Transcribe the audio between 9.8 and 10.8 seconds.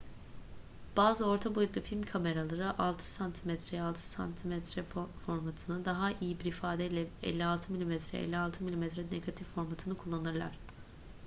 kullanırlar